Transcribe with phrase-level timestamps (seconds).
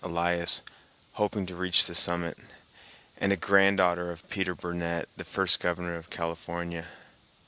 [0.03, 0.61] Elias,
[1.11, 2.35] hoping to reach the summit;
[3.19, 6.87] and a granddaughter of Peter Burnett, the first governor of California.